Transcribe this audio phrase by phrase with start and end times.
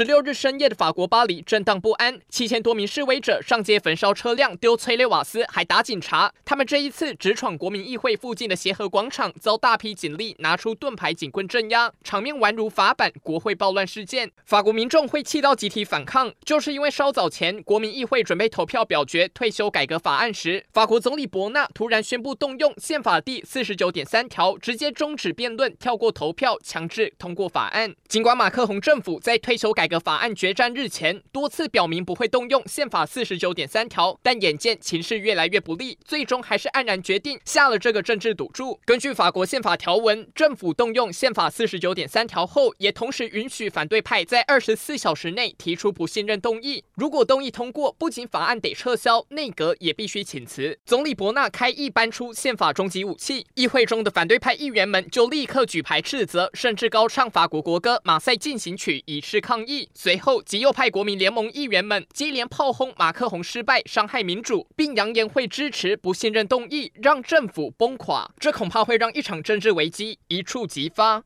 [0.00, 6.32] 十六日深夜的法国巴黎震荡不安，七千多名示威者上街焚烧车辆、丢催泪瓦斯，还打警察。
[6.42, 14.32] 他们这一次直闯国民议会附近的协和广场，遭大批警力拿出盾牌、警棍镇压，场面宛如法版国会暴乱事件。
[14.46, 27.94] 法国民众会气到集体反抗，就是因为稍早前国民议会准备投票表决退休改革法案时，法国总理伯纳突然宣布动用宪法第四十九点三条，直接终止辩论，跳过投票，强制通过法案。
[28.08, 38.78] 尽管马克宏政府在退休改革法案决战日前多次表明不会动用宪法四十九点三条，但眼见情势越来越不利，最终还是黯然决定下了这个政治赌注。
[38.84, 46.84] 根据法国宪法条文，政府动用宪法四十九点三条后，也同时允许反对派在二十四小时内提出不信任动议。
[46.94, 50.78] 如果动议通过，不仅法案得撤销，内阁也必须请辞。
[50.86, 59.88] 总理伯纳开议搬出宪法终极武器，议会中的反对派议员们就立刻举牌斥责，甚至高唱法国国歌《马赛进行曲》以示抗议议。
[59.94, 68.30] 随后，极右派国民联盟议员们接连炮轰马克宏失败、伤害民主，并扬言会支持不信任动议，让政府崩垮。
[68.38, 71.22] 这恐怕会让一场政治危机一触即发。